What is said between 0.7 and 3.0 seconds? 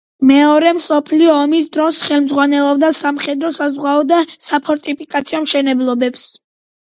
მსოფლიო ომის დროს ხელმძღვანელობდა